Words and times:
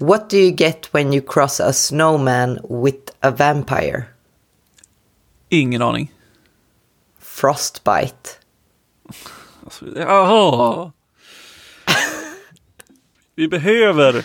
What 0.00 0.30
do 0.30 0.36
you 0.36 0.50
get 0.50 0.88
when 0.92 1.12
you 1.12 1.20
cross 1.22 1.60
a 1.60 1.72
snowman 1.72 2.58
with 2.68 3.12
a 3.20 3.30
vampire? 3.30 4.04
Ingen 5.50 5.82
aning. 5.82 6.08
Frostbite. 7.20 8.30
Alltså, 9.64 9.84
Jaha. 9.96 10.92
Vi 13.34 13.48
behöver... 13.48 14.24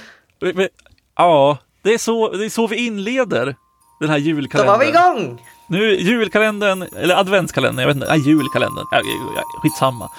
Ja, 1.16 1.58
det 1.82 1.94
är, 1.94 1.98
så, 1.98 2.32
det 2.32 2.46
är 2.46 2.50
så 2.50 2.68
vi 2.68 2.76
inleder 2.76 3.56
den 4.00 4.10
här 4.10 4.20
Då 4.20 4.26
julkalendern. 4.26 4.80
var 4.80 4.86
vi 4.86 4.90
igång! 4.90 5.42
Nu 5.68 5.96
julkalendern, 5.96 6.82
eller 6.82 7.16
adventskalendern, 7.16 7.80
jag 7.80 7.88
vet 7.88 7.96
inte, 7.96 8.08
nej, 8.10 8.28
julkalendern, 8.28 8.86
ja, 8.92 9.02
skitsamma. 9.62 10.10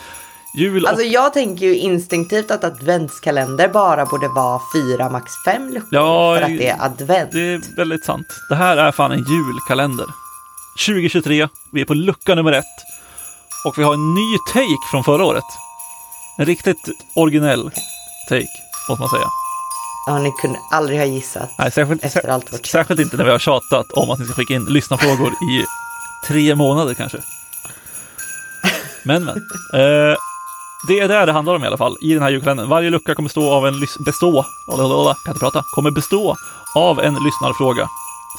Jul 0.56 0.84
och, 0.84 0.90
Alltså 0.90 1.04
jag 1.04 1.32
tänker 1.32 1.66
ju 1.66 1.76
instinktivt 1.76 2.50
att 2.50 2.64
adventskalender 2.64 3.68
bara 3.68 4.06
borde 4.06 4.28
vara 4.28 4.60
fyra, 4.74 5.10
max 5.10 5.32
fem 5.44 5.68
luckor. 5.70 5.88
Ja, 5.90 6.36
för 6.36 6.42
att 6.42 6.58
det 6.58 6.68
är 6.68 6.84
advent. 6.84 7.32
det 7.32 7.40
är 7.40 7.76
väldigt 7.76 8.04
sant. 8.04 8.26
Det 8.48 8.54
här 8.54 8.76
är 8.76 8.92
fan 8.92 9.12
en 9.12 9.24
julkalender. 9.24 10.06
2023, 10.86 11.48
vi 11.72 11.80
är 11.80 11.84
på 11.84 11.94
lucka 11.94 12.34
nummer 12.34 12.52
ett. 12.52 12.64
Och 13.64 13.78
vi 13.78 13.82
har 13.82 13.94
en 13.94 14.14
ny 14.14 14.38
take 14.52 14.90
från 14.90 15.04
förra 15.04 15.24
året. 15.24 15.44
En 16.38 16.46
riktigt 16.46 16.90
originell 17.16 17.70
take, 18.28 18.46
måste 18.88 19.00
man 19.00 19.08
säga. 19.08 19.28
Ja, 20.06 20.18
ni 20.18 20.32
kunde 20.42 20.58
aldrig 20.70 20.98
ha 20.98 21.06
gissat. 21.06 21.50
Nej, 21.58 21.72
särskilt, 21.72 22.04
Efter 22.04 22.28
allt 22.28 22.52
vårt 22.52 22.66
särskilt 22.66 23.00
inte 23.00 23.16
när 23.16 23.24
vi 23.24 23.30
har 23.30 23.38
tjatat 23.38 23.92
om 23.92 24.10
att 24.10 24.18
ni 24.18 24.24
ska 24.24 24.34
skicka 24.34 24.54
in 24.54 24.64
lyssnarfrågor 24.64 25.32
i 25.32 25.64
tre 26.28 26.54
månader 26.54 26.94
kanske. 26.94 27.18
Men, 29.02 29.24
men. 29.24 29.36
Eh, 29.74 30.16
det 30.88 31.00
är 31.00 31.08
det 31.08 31.26
det 31.26 31.32
handlar 31.32 31.54
om 31.54 31.64
i 31.64 31.66
alla 31.66 31.76
fall 31.76 31.96
i 32.00 32.14
den 32.14 32.22
här 32.22 32.30
julkalendern. 32.30 32.68
Varje 32.68 32.90
lucka 32.90 33.14
kommer 33.14 33.28
stå 33.28 33.50
av 33.50 33.66
en 33.66 33.80
bestå, 34.04 34.46
kan 34.66 35.32
inte 35.32 35.40
prata, 35.40 35.62
kommer 35.74 35.90
bestå 35.90 36.36
av 36.76 37.00
en 37.00 37.14
lyssnarfråga 37.14 37.88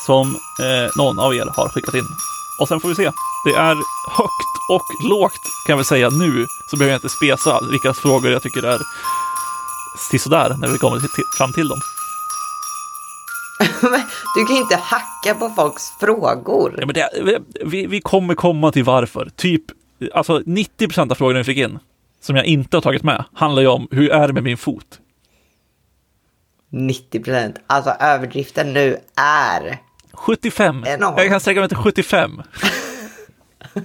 som 0.06 0.28
eh, 0.64 0.90
någon 0.98 1.20
av 1.20 1.36
er 1.36 1.46
har 1.56 1.70
skickat 1.70 1.94
in. 1.94 2.08
Och 2.60 2.68
sen 2.68 2.80
får 2.80 2.90
vi 2.90 2.96
se. 2.96 3.12
Det 3.46 3.56
är 3.56 3.76
högt 4.18 4.54
och 4.70 5.10
lågt 5.10 5.44
kan 5.66 5.74
jag 5.74 5.78
väl 5.78 5.86
säga 5.86 6.10
nu, 6.10 6.46
så 6.70 6.78
behöver 6.78 6.92
jag 6.92 6.98
inte 6.98 7.10
spesa 7.10 7.60
vilka 7.72 7.94
frågor 7.94 8.32
jag 8.32 8.44
tycker 8.44 8.64
är 8.64 8.80
sisådär 10.12 10.56
när 10.60 10.68
vi 10.68 10.78
kommer 10.78 11.00
till, 11.00 11.10
fram 11.38 11.54
till 11.54 11.68
dem. 11.68 11.80
Du 14.36 14.46
kan 14.46 14.56
inte 14.56 14.76
hacka 14.76 15.36
på 15.40 15.50
folks 15.50 15.84
frågor. 16.00 16.76
Ja, 16.78 16.86
men 16.86 16.96
det, 16.96 17.10
vi, 17.66 17.86
vi 17.86 18.02
kommer 18.02 18.36
komma 18.36 18.72
till 18.72 18.84
varför. 18.84 19.30
Typ, 19.36 19.64
alltså 20.14 20.42
90 20.46 20.88
procent 20.88 21.12
av 21.12 21.16
frågorna 21.16 21.38
vi 21.38 21.44
fick 21.44 21.58
in, 21.58 21.80
som 22.22 22.36
jag 22.36 22.46
inte 22.46 22.78
har 22.78 22.82
tagit 22.82 23.04
med, 23.04 23.24
handlar 23.34 23.62
ju 23.62 23.68
om 23.68 23.88
hur 23.92 24.12
är 24.12 24.28
det 24.28 24.34
med 24.34 24.44
min 24.44 24.58
fot? 24.58 25.00
90 26.70 27.24
procent. 27.24 27.56
Alltså 27.68 27.90
överdriften 27.90 28.74
nu 28.74 28.98
är... 29.16 29.78
75. 30.14 30.84
Enormt. 30.88 31.18
Jag 31.18 31.30
kan 31.30 31.40
sträcka 31.40 31.60
mig 31.60 31.70
till 31.70 31.78
75. 31.78 32.42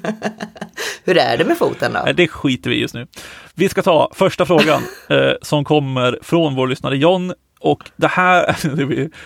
Hur 1.05 1.19
är 1.19 1.38
det 1.38 1.44
med 1.44 1.58
foten 1.58 1.92
då? 1.92 2.12
Det 2.12 2.28
skiter 2.28 2.70
vi 2.70 2.77
i 2.77 2.80
just 2.80 2.94
nu. 2.94 3.06
Vi 3.55 3.69
ska 3.69 3.83
ta 3.83 4.10
första 4.14 4.47
frågan 4.47 4.83
eh, 5.08 5.33
som 5.42 5.64
kommer 5.64 6.19
från 6.22 6.55
vår 6.55 6.69
lyssnare 6.69 6.97
John. 6.97 7.33
Och 7.60 7.91
det 7.97 8.06
här, 8.06 8.56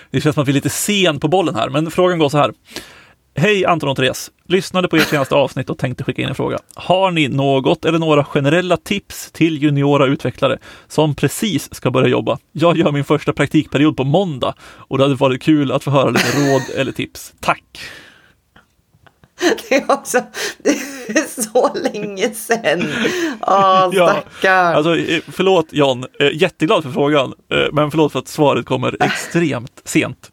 det 0.11 0.21
känns 0.21 0.35
som 0.35 0.43
att 0.43 0.49
vi 0.49 0.53
är 0.53 0.55
lite 0.55 0.71
sen 0.71 1.21
på 1.21 1.29
bollen 1.29 1.55
här, 1.55 1.69
men 1.69 1.91
frågan 1.91 2.19
går 2.19 2.29
så 2.29 2.39
här. 2.39 2.53
Hej 3.39 3.65
Anton 3.67 3.89
och 3.89 3.97
Therese! 3.97 4.31
Lyssnade 4.49 4.89
på 4.89 4.97
ert 4.97 5.09
senaste 5.09 5.35
avsnitt 5.35 5.71
och 5.71 5.79
tänkte 5.79 6.05
skicka 6.05 6.23
in 6.23 6.29
en 6.29 6.35
fråga. 6.35 6.59
Har 6.75 7.11
ni 7.11 7.29
något 7.29 7.85
eller 7.85 7.99
några 7.99 8.25
generella 8.25 8.77
tips 8.77 9.31
till 9.33 9.63
juniora 9.63 10.07
utvecklare 10.07 10.59
som 10.89 11.15
precis 11.15 11.75
ska 11.75 11.91
börja 11.91 12.09
jobba? 12.09 12.39
Jag 12.53 12.77
gör 12.77 12.93
min 12.93 13.05
första 13.05 13.33
praktikperiod 13.33 13.97
på 13.97 14.05
måndag 14.05 14.55
och 14.61 14.99
det 14.99 15.05
hade 15.05 15.15
varit 15.15 15.43
kul 15.43 15.73
att 15.73 15.85
få 15.85 15.91
höra 15.91 16.11
lite 16.11 16.39
råd 16.39 16.63
eller 16.77 16.93
tips. 16.93 17.33
Tack! 17.41 17.63
Det 19.69 19.75
är 19.75 19.93
också 19.93 20.23
det 20.59 20.71
är 21.09 21.43
så 21.43 21.75
länge 21.75 22.31
sedan. 22.35 22.83
Åh, 23.41 23.91
Ja. 23.93 24.23
Alltså, 24.51 24.97
eh, 24.97 25.21
förlåt 25.33 25.67
John, 25.73 26.05
Eh, 26.21 26.31
jätteglad 26.33 26.83
för 26.83 26.91
frågan, 26.91 27.33
eh, 27.53 27.59
men 27.73 27.91
förlåt 27.91 28.13
för 28.13 28.19
att 28.19 28.29
svaret 28.29 28.67
kommer 28.67 28.97
extremt 29.05 29.83
sent. 29.85 30.33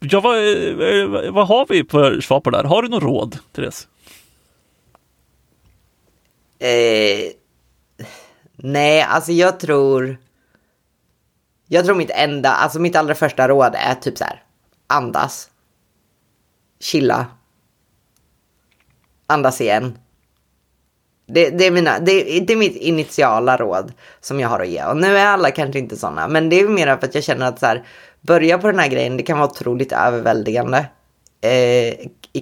Ja, 0.00 0.20
vad, 0.20 0.36
eh, 0.36 1.32
vad 1.32 1.48
har 1.48 1.66
vi 1.68 1.84
för 1.84 2.20
svar 2.20 2.40
på 2.40 2.50
det 2.50 2.56
här? 2.56 2.64
Har 2.64 2.82
du 2.82 2.88
något 2.88 3.02
råd, 3.02 3.38
Therese? 3.52 3.88
Eh, 6.58 7.32
nej, 8.56 9.02
alltså 9.02 9.32
jag 9.32 9.60
tror... 9.60 10.16
Jag 11.68 11.84
tror 11.84 11.94
mitt 11.94 12.10
enda, 12.10 12.50
alltså 12.52 12.78
mitt 12.78 12.96
allra 12.96 13.14
första 13.14 13.48
råd 13.48 13.74
är 13.74 13.94
typ 13.94 14.18
så 14.18 14.24
här. 14.24 14.42
Andas. 14.86 15.50
Chilla. 16.80 17.26
Andas 19.26 19.60
igen. 19.60 19.98
Det, 21.32 21.50
det, 21.50 21.66
är 21.66 21.70
mina, 21.70 21.98
det, 21.98 22.40
det 22.40 22.52
är 22.52 22.56
mitt 22.56 22.76
initiala 22.76 23.56
råd 23.56 23.92
som 24.20 24.40
jag 24.40 24.48
har 24.48 24.60
att 24.60 24.68
ge. 24.68 24.84
Och 24.84 24.96
nu 24.96 25.16
är 25.16 25.26
alla 25.26 25.50
kanske 25.50 25.78
inte 25.78 25.96
sådana, 25.96 26.28
men 26.28 26.48
det 26.48 26.60
är 26.60 26.68
mer 26.68 26.96
för 26.96 27.06
att 27.06 27.14
jag 27.14 27.24
känner 27.24 27.46
att 27.46 27.60
så 27.60 27.66
här, 27.66 27.84
börja 28.20 28.58
på 28.58 28.66
den 28.66 28.78
här 28.78 28.88
grejen, 28.88 29.16
det 29.16 29.22
kan 29.22 29.38
vara 29.38 29.50
otroligt 29.50 29.92
överväldigande. 29.92 30.86
Eh, 31.40 31.94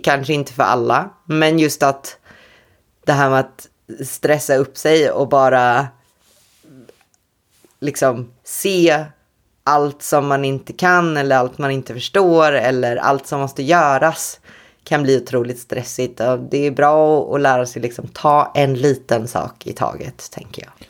kanske 0.03 0.33
inte 0.33 0.53
för 0.53 0.63
alla, 0.63 1.11
men 1.25 1.59
just 1.59 1.83
att 1.83 2.19
det 3.07 3.13
här 3.13 3.31
med 3.31 3.41
att 3.41 3.69
stressa 4.07 4.57
upp 4.57 4.77
sig 4.77 5.11
och 5.11 5.29
bara 5.29 5.89
liksom 7.81 8.33
se 8.45 9.05
allt 9.65 10.03
som 10.03 10.27
man 10.27 10.45
inte 10.45 10.73
kan 10.73 11.17
eller 11.17 11.37
allt 11.37 11.59
man 11.59 11.71
inte 11.71 11.95
förstår 11.95 12.53
eller 12.53 12.97
allt 12.97 13.27
som 13.27 13.41
måste 13.41 13.63
göras 13.63 14.41
kan 14.89 15.03
bli 15.03 15.17
otroligt 15.17 15.59
stressigt. 15.59 16.21
Det 16.51 16.67
är 16.67 16.71
bra 16.71 17.35
att 17.35 17.41
lära 17.41 17.67
sig 17.67 17.83
liksom 17.83 18.09
ta 18.09 18.53
en 18.55 18.75
liten 18.75 19.29
sak 19.29 19.67
i 19.67 19.73
taget, 19.73 20.31
tänker 20.31 20.63
jag. 20.63 20.87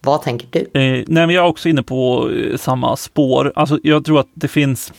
Vad 0.00 0.22
tänker 0.22 0.48
du? 0.52 0.80
Eh, 0.80 1.04
nej, 1.06 1.26
men 1.26 1.30
jag 1.30 1.44
är 1.44 1.48
också 1.48 1.68
inne 1.68 1.82
på 1.82 2.30
eh, 2.30 2.56
samma 2.56 2.96
spår. 2.96 3.52
Alltså, 3.54 3.78
jag 3.82 4.04
tror 4.04 4.20
att 4.20 4.28
det 4.34 4.48
finns 4.48 4.92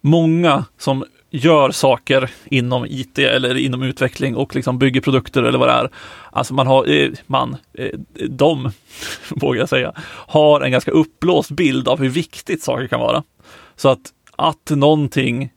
många 0.00 0.64
som 0.78 1.04
gör 1.30 1.70
saker 1.70 2.30
inom 2.44 2.86
IT 2.86 3.18
eller 3.18 3.56
inom 3.56 3.82
utveckling 3.82 4.36
och 4.36 4.54
liksom 4.54 4.78
bygger 4.78 5.00
produkter 5.00 5.42
eller 5.42 5.58
vad 5.58 5.68
det 5.68 5.72
är. 5.72 5.90
Alltså 6.32 6.54
man 6.54 6.66
har, 6.66 6.90
eh, 6.90 7.10
man, 7.26 7.56
eh, 7.74 7.98
de, 8.28 8.72
vågar 9.30 9.60
jag 9.60 9.68
säga, 9.68 9.92
har 10.26 10.60
en 10.60 10.70
ganska 10.70 10.90
uppblåst 10.90 11.50
bild 11.50 11.88
av 11.88 11.98
hur 11.98 12.08
viktigt 12.08 12.62
saker 12.62 12.86
kan 12.86 13.00
vara. 13.00 13.22
Så 13.76 13.88
att, 13.88 14.12
att 14.36 14.70
någonting 14.70 15.50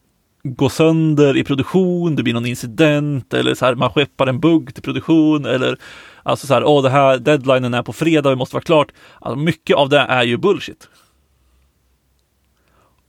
gå 0.44 0.70
sönder 0.70 1.38
i 1.38 1.44
produktion, 1.44 2.16
det 2.16 2.24
blir 2.24 2.34
någon 2.34 2.46
incident 2.46 3.34
eller 3.34 3.56
så 3.56 3.66
här, 3.66 3.76
man 3.76 3.90
skeppar 3.90 4.28
en 4.28 4.40
bugg 4.40 4.74
till 4.74 4.84
produktion 4.84 5.46
eller 5.46 5.78
alltså 6.24 6.48
så 6.48 6.54
här, 6.54 6.64
åh 6.64 6.84
det 6.84 6.90
här 6.90 7.18
deadlinen 7.18 7.74
är 7.74 7.84
på 7.84 7.94
fredag, 7.94 8.30
det 8.30 8.36
måste 8.36 8.56
vara 8.56 8.64
klart. 8.64 8.92
Alltså, 9.20 9.40
mycket 9.40 9.76
av 9.76 9.90
det 9.90 10.00
är 10.00 10.24
ju 10.24 10.38
bullshit. 10.38 10.90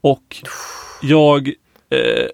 Och 0.01 0.35
jag 1.01 1.47
eh, 1.89 2.27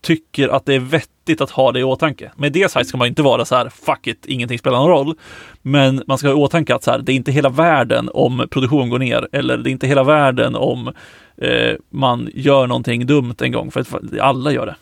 tycker 0.00 0.48
att 0.48 0.66
det 0.66 0.74
är 0.74 0.78
vettigt 0.78 1.40
att 1.40 1.50
ha 1.50 1.72
det 1.72 1.80
i 1.80 1.84
åtanke. 1.84 2.32
Med 2.36 2.52
det 2.52 2.70
sagt 2.70 2.88
ska 2.88 2.98
man 2.98 3.08
inte 3.08 3.22
vara 3.22 3.44
så 3.44 3.56
här, 3.56 3.68
fuck 3.68 4.06
it, 4.06 4.26
ingenting 4.26 4.58
spelar 4.58 4.78
någon 4.78 4.88
roll. 4.88 5.14
Men 5.62 6.02
man 6.06 6.18
ska 6.18 6.28
ha 6.28 6.34
i 6.34 6.36
åtanke 6.36 6.74
att 6.74 6.82
så 6.82 6.90
här, 6.90 6.98
det 6.98 7.12
är 7.12 7.16
inte 7.16 7.32
hela 7.32 7.48
världen 7.48 8.10
om 8.14 8.46
produktion 8.50 8.90
går 8.90 8.98
ner 8.98 9.28
eller 9.32 9.58
det 9.58 9.70
är 9.70 9.72
inte 9.72 9.86
hela 9.86 10.04
världen 10.04 10.56
om 10.56 10.92
eh, 11.36 11.74
man 11.90 12.30
gör 12.34 12.66
någonting 12.66 13.06
dumt 13.06 13.34
en 13.38 13.52
gång, 13.52 13.70
för 13.70 13.80
att 13.80 14.20
alla 14.20 14.52
gör 14.52 14.66
det. 14.66 14.76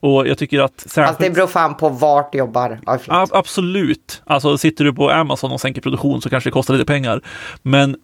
Och 0.00 0.28
jag 0.28 0.38
tycker 0.38 0.60
att 0.60 0.80
särskilt... 0.80 1.08
Alltså 1.08 1.22
det 1.22 1.30
beror 1.30 1.46
fan 1.46 1.76
på 1.76 1.88
vart 1.88 2.32
du 2.32 2.38
jobbar. 2.38 2.80
Ja, 3.06 3.26
absolut. 3.30 4.22
Alltså 4.26 4.58
sitter 4.58 4.84
du 4.84 4.92
på 4.92 5.10
Amazon 5.10 5.52
och 5.52 5.60
sänker 5.60 5.80
produktion 5.80 6.22
så 6.22 6.30
kanske 6.30 6.50
det 6.50 6.52
kostar 6.52 6.74
lite 6.74 6.86
pengar. 6.86 7.20
Men 7.62 7.96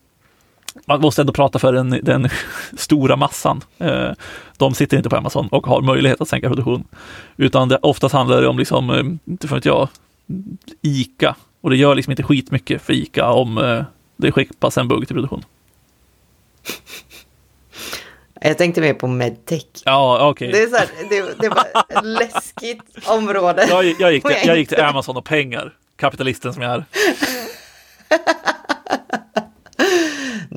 man 0.86 1.00
måste 1.00 1.22
ändå 1.22 1.32
prata 1.32 1.58
för 1.58 1.72
den, 1.72 2.00
den 2.02 2.28
stora 2.76 3.16
massan. 3.16 3.60
Eh, 3.78 4.10
de 4.56 4.74
sitter 4.74 4.96
inte 4.96 5.08
på 5.08 5.16
Amazon 5.16 5.48
och 5.48 5.66
har 5.66 5.80
möjlighet 5.80 6.20
att 6.20 6.28
sänka 6.28 6.48
produktion. 6.48 6.84
Utan 7.36 7.68
det 7.68 7.78
oftast 7.82 8.14
handlar 8.14 8.40
det 8.40 8.48
om, 8.48 8.58
liksom, 8.58 8.90
eh, 8.90 9.32
inte 9.32 9.48
för 9.48 9.60
jag, 9.64 9.88
ICA. 10.82 11.36
Och 11.60 11.70
det 11.70 11.76
gör 11.76 11.94
liksom 11.94 12.10
inte 12.10 12.22
skitmycket 12.22 12.82
för 12.82 12.92
ICA 12.92 13.26
om 13.26 13.58
eh, 13.58 13.84
det 14.16 14.32
skickas 14.32 14.78
en 14.78 14.88
bugg 14.88 15.06
till 15.06 15.14
produktion. 15.16 15.44
Jag 18.42 18.58
tänkte 18.58 18.80
mer 18.80 18.94
på 18.94 19.06
medtech. 19.06 19.64
Ja, 19.84 20.28
okej. 20.28 20.52
Det 20.52 20.62
är 20.62 20.66
så 20.66 20.76
här, 20.76 20.88
det, 21.10 21.40
det 21.40 21.48
var 21.48 21.64
ett 21.88 22.04
läskigt 22.04 23.08
område. 23.08 23.66
Jag, 23.68 23.84
jag, 24.00 24.12
gick 24.12 24.24
till, 24.24 24.36
jag 24.44 24.58
gick 24.58 24.68
till 24.68 24.80
Amazon 24.80 25.16
och 25.16 25.24
pengar. 25.24 25.74
Kapitalisten 25.96 26.54
som 26.54 26.62
jag 26.62 26.72
är. 26.72 26.84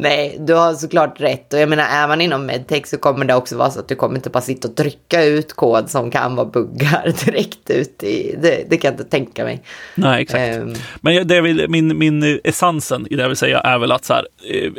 Nej, 0.04 0.38
du 0.40 0.54
har 0.54 0.74
såklart 0.74 1.22
rätt. 1.22 1.54
Och 1.54 1.60
jag 1.60 1.70
menar, 1.70 1.84
är 1.84 2.08
man 2.08 2.22
inom 2.22 2.46
medtech 2.46 2.88
så 2.88 2.98
kommer 2.98 3.26
det 3.26 3.36
också 3.36 3.58
vara 3.58 3.72
så 3.72 3.80
att 3.80 3.88
du 3.88 3.96
kommer 3.96 4.16
inte 4.16 4.30
bara 4.30 4.42
sitta 4.42 4.68
och 4.68 4.76
trycka 4.76 5.24
ut 5.24 5.54
kod 5.54 5.90
som 5.90 6.12
kan 6.12 6.36
vara 6.36 6.48
buggar 6.48 7.26
direkt 7.26 7.70
ut 7.70 8.04
i... 8.04 8.36
Det, 8.42 8.70
det 8.70 8.78
kan 8.78 8.92
jag 8.92 8.94
inte 8.94 9.10
tänka 9.10 9.44
mig. 9.44 9.64
Nej, 9.96 10.22
exakt. 10.22 10.42
Ehm. 10.42 10.74
Men 11.02 11.28
det 11.28 11.42
vill, 11.42 11.70
min, 11.70 11.98
min 11.98 12.40
essensen 12.44 13.08
i 13.10 13.16
det 13.16 13.22
jag 13.22 13.30
vill 13.30 13.38
säga 13.38 13.60
är 13.60 13.80
väl 13.80 13.92
att 13.92 14.06
så 14.06 14.14
här, 14.14 14.28
eh, 14.50 14.72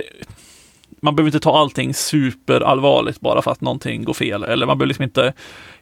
man 1.02 1.16
behöver 1.16 1.28
inte 1.28 1.40
ta 1.40 1.58
allting 1.58 1.94
superallvarligt 1.94 3.20
bara 3.20 3.42
för 3.42 3.50
att 3.50 3.60
någonting 3.60 4.04
går 4.04 4.14
fel. 4.14 4.44
Eller 4.44 4.66
man 4.66 4.78
behöver 4.78 4.88
liksom 4.88 5.02
inte, 5.02 5.32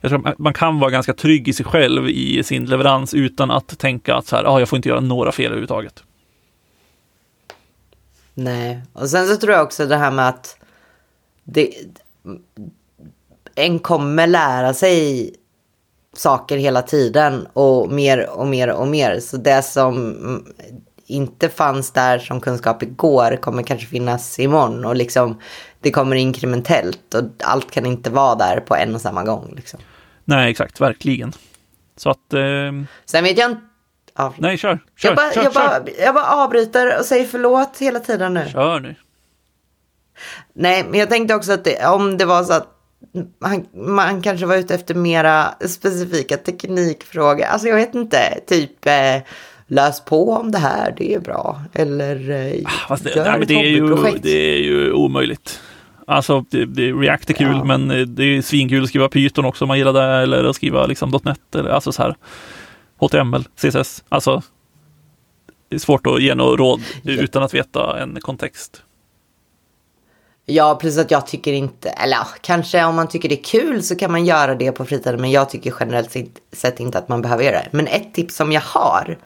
jag 0.00 0.10
tror 0.10 0.34
man 0.38 0.54
kan 0.54 0.78
vara 0.78 0.90
ganska 0.90 1.14
trygg 1.14 1.48
i 1.48 1.52
sig 1.52 1.66
själv 1.66 2.08
i 2.08 2.42
sin 2.42 2.64
leverans 2.64 3.14
utan 3.14 3.50
att 3.50 3.78
tänka 3.78 4.14
att 4.14 4.26
så 4.26 4.36
här, 4.36 4.44
ah, 4.44 4.58
jag 4.58 4.68
får 4.68 4.76
inte 4.76 4.88
göra 4.88 5.00
några 5.00 5.32
fel 5.32 5.46
överhuvudtaget. 5.46 6.02
Nej, 8.34 8.82
och 8.92 9.10
sen 9.10 9.28
så 9.28 9.36
tror 9.36 9.52
jag 9.52 9.62
också 9.62 9.86
det 9.86 9.96
här 9.96 10.10
med 10.10 10.28
att 10.28 10.56
det, 11.44 11.74
en 13.54 13.78
kommer 13.78 14.26
lära 14.26 14.74
sig 14.74 15.30
saker 16.16 16.56
hela 16.56 16.82
tiden 16.82 17.46
och 17.52 17.92
mer 17.92 18.30
och 18.30 18.46
mer 18.46 18.70
och 18.70 18.88
mer. 18.88 19.20
Så 19.20 19.36
det 19.36 19.62
som 19.62 20.44
inte 21.06 21.48
fanns 21.48 21.90
där 21.90 22.18
som 22.18 22.40
kunskap 22.40 22.82
igår 22.82 23.36
kommer 23.36 23.62
kanske 23.62 23.86
finnas 23.86 24.38
imorgon 24.38 24.84
och 24.84 24.96
liksom 24.96 25.38
det 25.80 25.90
kommer 25.90 26.16
inkrementellt 26.16 27.14
och 27.14 27.24
allt 27.44 27.70
kan 27.70 27.86
inte 27.86 28.10
vara 28.10 28.34
där 28.34 28.60
på 28.60 28.76
en 28.76 28.94
och 28.94 29.00
samma 29.00 29.24
gång. 29.24 29.52
Liksom. 29.56 29.80
Nej, 30.24 30.50
exakt, 30.50 30.80
verkligen. 30.80 31.32
Så 31.96 32.10
att... 32.10 32.32
Eh... 32.32 32.72
Sen 33.04 33.24
vet 33.24 33.38
jag 33.38 33.50
inte 33.50 33.71
Ja. 34.16 34.34
Nej, 34.38 34.58
kör. 34.58 34.80
kör, 34.96 35.08
jag, 35.08 35.16
bara, 35.16 35.32
kör, 35.32 35.42
jag, 35.42 35.52
kör. 35.54 35.60
Bara, 35.60 35.82
jag 35.98 36.14
bara 36.14 36.26
avbryter 36.26 36.98
och 36.98 37.04
säger 37.04 37.24
förlåt 37.26 37.78
hela 37.78 38.00
tiden 38.00 38.34
nu. 38.34 38.44
Kör 38.52 38.80
nu. 38.80 38.94
Nej, 40.52 40.84
men 40.90 41.00
jag 41.00 41.10
tänkte 41.10 41.34
också 41.34 41.52
att 41.52 41.64
det, 41.64 41.86
om 41.86 42.18
det 42.18 42.24
var 42.24 42.44
så 42.44 42.52
att 42.52 42.68
man, 43.38 43.66
man 43.74 44.22
kanske 44.22 44.46
var 44.46 44.56
ute 44.56 44.74
efter 44.74 44.94
mera 44.94 45.54
specifika 45.68 46.36
teknikfrågor. 46.36 47.44
Alltså 47.44 47.68
jag 47.68 47.76
vet 47.76 47.94
inte, 47.94 48.40
typ 48.46 48.86
eh, 48.86 49.22
läs 49.66 50.04
på 50.04 50.32
om 50.32 50.50
det 50.50 50.58
här, 50.58 50.94
det 50.98 51.14
är 51.14 51.20
bra. 51.20 51.62
Eller 51.72 52.30
eh, 52.30 52.62
ah, 52.88 52.96
det, 53.02 53.16
gör 53.16 53.38
nej, 53.38 53.46
det, 53.46 53.54
är 53.54 53.66
ju, 53.66 54.18
det 54.22 54.54
är 54.54 54.58
ju 54.58 54.92
omöjligt. 54.92 55.60
Alltså 56.06 56.44
det, 56.50 56.64
det, 56.64 56.92
React 56.92 57.30
är 57.30 57.34
kul, 57.34 57.56
ja. 57.56 57.64
men 57.64 57.90
eh, 57.90 58.06
det 58.06 58.24
är 58.24 58.42
svinkul 58.42 58.82
att 58.82 58.88
skriva 58.88 59.08
Python 59.08 59.44
också 59.44 59.64
om 59.64 59.68
man 59.68 59.78
gillar 59.78 59.92
det, 59.92 60.22
eller 60.22 60.44
att 60.44 60.56
skriva 60.56 60.86
liksom 60.86 61.20
.NET, 61.24 61.54
eller 61.54 61.70
alltså 61.70 61.92
så 61.92 62.02
här. 62.02 62.16
HTML, 63.02 63.44
CSS. 63.56 64.04
Alltså, 64.08 64.42
det 65.68 65.76
är 65.76 65.80
svårt 65.80 66.06
att 66.06 66.22
ge 66.22 66.34
något 66.34 66.58
råd 66.58 66.80
utan 67.04 67.42
att 67.42 67.54
veta 67.54 68.02
en 68.02 68.20
kontext. 68.20 68.82
Ja, 70.46 70.74
plus 70.80 70.98
att 70.98 71.10
jag 71.10 71.26
tycker 71.26 71.52
inte, 71.52 71.88
eller 71.88 72.26
kanske 72.40 72.84
om 72.84 72.96
man 72.96 73.08
tycker 73.08 73.28
det 73.28 73.40
är 73.40 73.44
kul 73.44 73.82
så 73.82 73.96
kan 73.96 74.12
man 74.12 74.24
göra 74.24 74.54
det 74.54 74.72
på 74.72 74.84
fritiden, 74.84 75.20
men 75.20 75.30
jag 75.30 75.50
tycker 75.50 75.74
generellt 75.80 76.16
sett 76.52 76.80
inte 76.80 76.98
att 76.98 77.08
man 77.08 77.22
behöver 77.22 77.44
göra 77.44 77.56
det. 77.56 77.68
Men 77.70 77.86
ett 77.86 78.14
tips 78.14 78.36
som 78.36 78.52
jag 78.52 78.60
har 78.60 79.18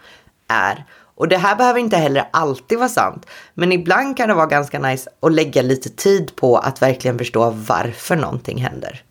är, 0.48 0.84
och 1.14 1.28
det 1.28 1.36
här 1.36 1.56
behöver 1.56 1.80
inte 1.80 1.96
heller 1.96 2.28
alltid 2.30 2.78
vara 2.78 2.88
sant, 2.88 3.26
men 3.54 3.72
ibland 3.72 4.16
kan 4.16 4.28
det 4.28 4.34
vara 4.34 4.46
ganska 4.46 4.78
nice 4.78 5.10
att 5.20 5.32
lägga 5.32 5.62
lite 5.62 5.90
tid 5.90 6.36
på 6.36 6.56
att 6.56 6.82
verkligen 6.82 7.18
förstå 7.18 7.50
varför 7.50 8.16
någonting 8.16 8.58
händer. 8.58 9.02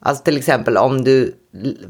Alltså 0.00 0.24
till 0.24 0.36
exempel 0.36 0.76
om 0.76 1.04
du 1.04 1.34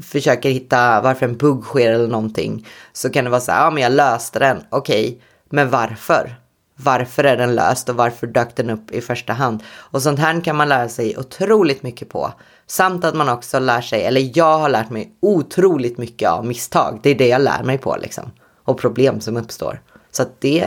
försöker 0.01 0.49
hitta 0.49 1.01
varför 1.01 1.25
en 1.25 1.37
bugg 1.37 1.63
sker 1.63 1.91
eller 1.91 2.07
någonting. 2.07 2.67
Så 2.93 3.09
kan 3.09 3.23
det 3.23 3.29
vara 3.29 3.41
så 3.41 3.51
här, 3.51 3.63
ja 3.63 3.71
men 3.71 3.83
jag 3.83 3.91
löste 3.91 4.39
den, 4.39 4.63
okej, 4.69 5.07
okay, 5.07 5.21
men 5.49 5.69
varför? 5.69 6.35
Varför 6.75 7.23
är 7.23 7.37
den 7.37 7.55
löst 7.55 7.89
och 7.89 7.95
varför 7.95 8.27
dök 8.27 8.55
den 8.55 8.69
upp 8.69 8.91
i 8.91 9.01
första 9.01 9.33
hand? 9.33 9.63
Och 9.69 10.01
sånt 10.01 10.19
här 10.19 10.41
kan 10.41 10.55
man 10.55 10.69
lära 10.69 10.89
sig 10.89 11.17
otroligt 11.17 11.83
mycket 11.83 12.09
på. 12.09 12.33
Samt 12.67 13.05
att 13.05 13.15
man 13.15 13.29
också 13.29 13.59
lär 13.59 13.81
sig, 13.81 14.03
eller 14.03 14.31
jag 14.33 14.59
har 14.59 14.69
lärt 14.69 14.89
mig 14.89 15.11
otroligt 15.19 15.97
mycket 15.97 16.29
av 16.29 16.45
misstag. 16.45 16.99
Det 17.03 17.09
är 17.09 17.15
det 17.15 17.27
jag 17.27 17.41
lär 17.41 17.63
mig 17.63 17.77
på 17.77 17.97
liksom. 18.01 18.31
Och 18.63 18.79
problem 18.79 19.21
som 19.21 19.37
uppstår. 19.37 19.81
Så 20.11 20.23
det, 20.39 20.59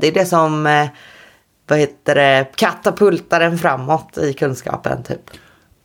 det 0.00 0.08
är 0.08 0.12
det 0.12 0.26
som, 0.26 0.66
eh, 0.66 0.88
vad 1.66 1.78
heter 1.78 2.14
det, 2.14 2.46
katapultar 2.54 3.40
en 3.40 3.58
framåt 3.58 4.18
i 4.18 4.32
kunskapen 4.32 5.02
typ. 5.02 5.30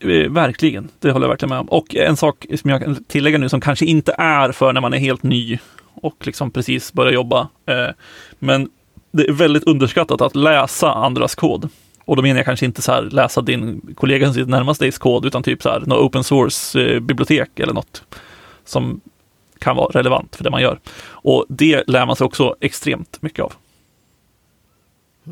Eh, 0.01 0.31
verkligen, 0.31 0.89
det 0.99 1.11
håller 1.11 1.25
jag 1.25 1.29
verkligen 1.29 1.49
med 1.49 1.59
om. 1.59 1.69
Och 1.69 1.95
en 1.95 2.17
sak 2.17 2.45
som 2.57 2.69
jag 2.69 2.83
kan 2.83 3.03
tillägga 3.03 3.37
nu 3.37 3.49
som 3.49 3.61
kanske 3.61 3.85
inte 3.85 4.15
är 4.17 4.51
för 4.51 4.73
när 4.73 4.81
man 4.81 4.93
är 4.93 4.97
helt 4.97 5.23
ny 5.23 5.59
och 5.93 6.27
liksom 6.27 6.51
precis 6.51 6.93
börjar 6.93 7.11
jobba. 7.11 7.49
Eh, 7.65 7.87
men 8.39 8.69
det 9.11 9.27
är 9.27 9.31
väldigt 9.31 9.63
underskattat 9.63 10.21
att 10.21 10.35
läsa 10.35 10.93
andras 10.93 11.35
kod. 11.35 11.69
Och 12.05 12.15
då 12.15 12.21
menar 12.21 12.37
jag 12.37 12.45
kanske 12.45 12.65
inte 12.65 12.81
så 12.81 12.91
här 12.91 13.01
läsa 13.01 13.41
din 13.41 13.95
kollega 13.95 14.25
som 14.25 14.33
sitter 14.33 14.51
närmast 14.51 14.79
dig 14.79 14.91
kod, 14.91 15.25
utan 15.25 15.43
typ 15.43 15.61
så 15.61 15.69
här 15.69 15.79
något 15.79 15.99
open 15.99 16.23
source-bibliotek 16.23 17.49
eh, 17.55 17.63
eller 17.63 17.73
något 17.73 18.03
som 18.65 19.01
kan 19.59 19.75
vara 19.75 19.91
relevant 19.99 20.35
för 20.35 20.43
det 20.43 20.49
man 20.49 20.61
gör. 20.61 20.79
Och 21.03 21.45
det 21.49 21.83
lär 21.87 22.05
man 22.05 22.15
sig 22.15 22.25
också 22.25 22.55
extremt 22.59 23.21
mycket 23.21 23.45
av. 23.45 23.53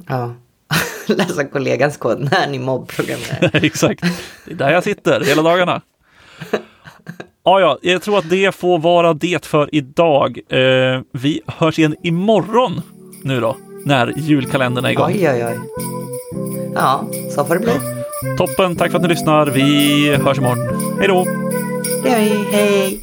Ja. 0.08 0.34
läsa 1.08 1.44
kollegans 1.46 1.98
kod 1.98 2.30
när 2.32 2.48
ni 2.48 2.60
mobbprogrammerar. 2.60 3.50
Exakt, 3.66 4.04
det 4.46 4.52
är 4.52 4.56
där 4.56 4.72
jag 4.72 4.84
sitter 4.84 5.22
hela 5.22 5.42
dagarna. 5.42 5.82
Ja, 7.44 7.60
ja, 7.60 7.78
jag 7.82 8.02
tror 8.02 8.18
att 8.18 8.30
det 8.30 8.56
får 8.56 8.80
vara 8.80 9.14
det 9.14 9.46
för 9.46 9.70
idag. 9.76 10.40
Eh, 10.50 11.02
vi 11.12 11.42
hörs 11.48 11.80
igen 11.80 11.96
imorgon 12.04 12.82
nu 13.24 13.40
då, 13.40 13.58
när 13.86 14.14
julkalendern 14.18 14.86
är 14.86 14.90
igång. 14.90 15.12
Oj, 15.12 15.30
oj, 15.30 15.46
oj. 15.46 15.60
Ja, 16.76 17.08
så 17.36 17.46
får 17.46 17.54
det 17.54 17.60
bli. 17.60 17.74
Ja. 18.24 18.38
Toppen, 18.38 18.76
tack 18.76 18.92
för 18.92 18.98
att 18.98 19.04
ni 19.04 19.10
lyssnar. 19.10 19.48
Vi 19.48 20.16
hörs 20.16 20.38
imorgon. 20.38 20.98
Hej 21.00 21.08
då! 21.08 21.26
Hej, 22.04 22.46
hej. 22.52 23.00